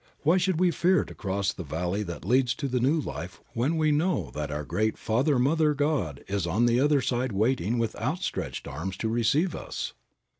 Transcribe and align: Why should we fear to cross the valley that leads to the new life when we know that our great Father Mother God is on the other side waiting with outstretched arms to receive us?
Why 0.21 0.37
should 0.37 0.59
we 0.59 0.71
fear 0.71 1.03
to 1.05 1.13
cross 1.13 1.53
the 1.53 1.63
valley 1.63 2.01
that 2.01 2.25
leads 2.25 2.55
to 2.55 2.67
the 2.67 2.79
new 2.79 2.99
life 2.99 3.39
when 3.53 3.77
we 3.77 3.91
know 3.91 4.31
that 4.33 4.49
our 4.49 4.63
great 4.63 4.97
Father 4.97 5.37
Mother 5.37 5.75
God 5.75 6.23
is 6.27 6.47
on 6.47 6.65
the 6.65 6.79
other 6.79 7.01
side 7.01 7.33
waiting 7.33 7.77
with 7.77 7.95
outstretched 7.97 8.67
arms 8.67 8.97
to 8.97 9.07
receive 9.09 9.55
us? 9.55 9.93